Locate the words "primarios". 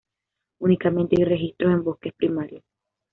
2.17-2.63